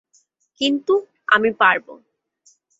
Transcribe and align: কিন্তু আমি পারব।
কিন্তু 0.61 0.93
আমি 1.27 1.49
পারব। 1.53 1.85